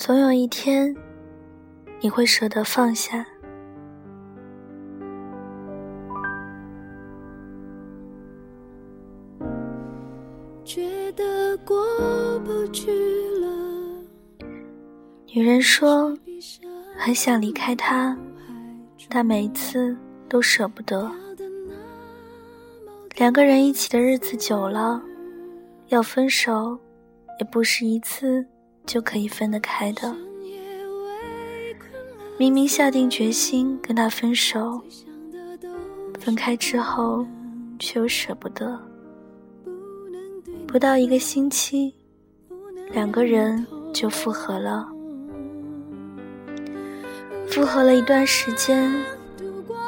[0.00, 0.96] 总有一天，
[2.00, 3.22] 你会舍得放下。
[10.64, 11.76] 觉得过
[12.46, 12.90] 不去
[13.40, 14.02] 了。
[15.34, 16.16] 女人说，
[16.96, 18.16] 很想离开他，
[19.10, 19.94] 但每次
[20.30, 21.12] 都舍不得。
[23.18, 25.02] 两个人一起的日子久了，
[25.88, 26.78] 要分手，
[27.38, 28.42] 也不是一次
[28.90, 30.12] 就可以分得开的。
[32.36, 34.82] 明明下定决心跟他分手，
[36.18, 37.24] 分开之后
[37.78, 38.76] 却又舍不得。
[40.66, 41.94] 不到一个星期，
[42.90, 44.88] 两个人就复合了。
[47.46, 48.92] 复合了一段时间，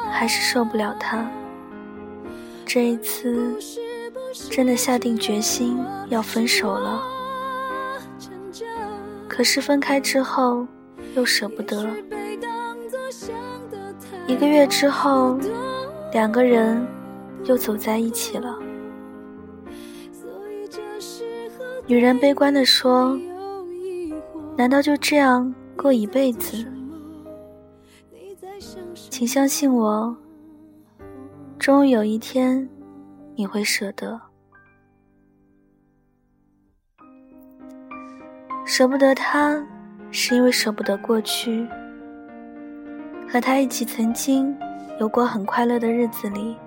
[0.09, 1.29] 还是受不了他。
[2.65, 3.53] 这一次，
[4.49, 7.03] 真的下定决心要分手了。
[9.33, 10.63] 可是分开之后，
[11.15, 11.89] 又舍不得。
[14.27, 15.39] 一个月之后，
[16.11, 16.85] 两个人
[17.45, 18.59] 又走在一起了。
[21.87, 23.19] 女人悲观地说
[24.55, 26.63] ：“难道就这样过一辈子？
[29.09, 30.15] 请相信我，
[31.57, 32.69] 终有一天
[33.33, 34.21] 你会舍得。
[38.75, 39.63] 舍不得他，
[40.09, 41.63] 是因为舍不得过去。
[43.29, 44.57] 和他一起曾经
[44.99, 46.57] 有过很快乐的日子里，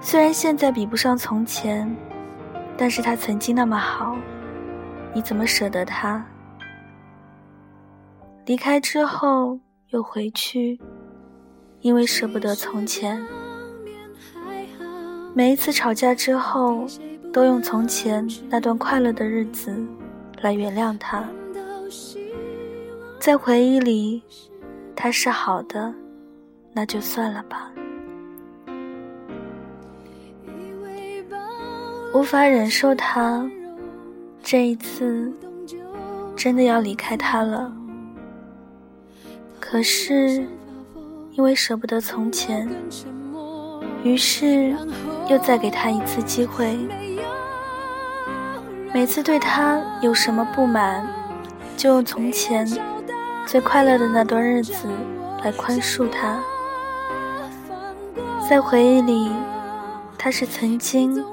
[0.00, 1.94] 虽然现在比不上从前。”
[2.78, 4.16] 但是他曾经那么好，
[5.12, 6.24] 你怎么舍得他？
[8.46, 10.80] 离开之后又回去，
[11.80, 13.22] 因为舍不得从前。
[15.34, 16.86] 每一次吵架之后，
[17.34, 19.76] 都用从前那段快乐的日子
[20.40, 21.24] 来原谅他。
[23.18, 24.22] 在回忆里，
[24.96, 25.92] 他是好的，
[26.72, 27.70] 那就算了吧。
[32.14, 33.48] 无法忍受他，
[34.42, 35.32] 这一次
[36.34, 37.72] 真的要离开他了。
[39.60, 40.44] 可是
[41.32, 42.68] 因为舍不得从前，
[44.02, 44.74] 于是
[45.28, 46.76] 又再给他一次机会。
[48.92, 51.06] 每次对他有什么不满，
[51.76, 52.66] 就用从前
[53.46, 54.88] 最快乐的那段日子
[55.42, 56.38] 来宽恕他。
[58.48, 59.30] 在回忆里，
[60.18, 61.24] 他是曾经。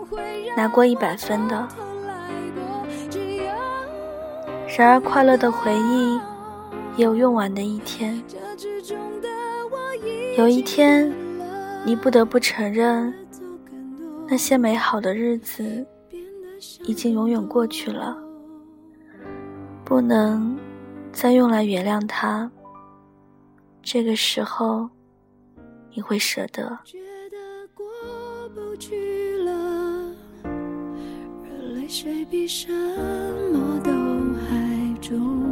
[0.56, 1.68] 拿过一百分的，
[4.76, 6.20] 然而快乐的回忆
[6.96, 8.20] 也有用完的一天。
[10.36, 11.14] 有一天，
[11.86, 13.14] 你不得不承认，
[14.28, 15.86] 那些美好的日子
[16.86, 18.18] 已经永远过去了，
[19.86, 20.58] 不能
[21.12, 22.52] 再用来原谅他。
[23.82, 24.90] 这个时候，
[25.94, 26.80] 你会舍得。
[31.90, 32.70] 水比什
[33.54, 33.90] 么都
[34.44, 35.47] 还重，